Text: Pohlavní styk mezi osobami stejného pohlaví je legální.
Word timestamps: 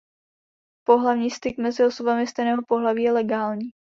Pohlavní 0.83 1.31
styk 1.31 1.57
mezi 1.57 1.85
osobami 1.85 2.27
stejného 2.27 2.61
pohlaví 2.67 3.03
je 3.03 3.11
legální. 3.11 3.65